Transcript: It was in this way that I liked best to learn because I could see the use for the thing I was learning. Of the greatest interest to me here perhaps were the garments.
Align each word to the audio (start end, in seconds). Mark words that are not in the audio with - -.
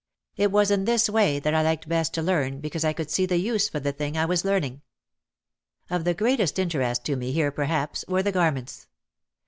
It 0.35 0.51
was 0.51 0.71
in 0.71 0.85
this 0.85 1.07
way 1.11 1.37
that 1.37 1.53
I 1.53 1.61
liked 1.61 1.87
best 1.87 2.11
to 2.15 2.23
learn 2.23 2.59
because 2.59 2.83
I 2.83 2.91
could 2.91 3.11
see 3.11 3.27
the 3.27 3.37
use 3.37 3.69
for 3.69 3.79
the 3.79 3.91
thing 3.91 4.17
I 4.17 4.25
was 4.25 4.43
learning. 4.43 4.81
Of 5.91 6.05
the 6.05 6.15
greatest 6.15 6.57
interest 6.57 7.05
to 7.05 7.15
me 7.15 7.31
here 7.33 7.51
perhaps 7.51 8.03
were 8.07 8.23
the 8.23 8.31
garments. 8.31 8.87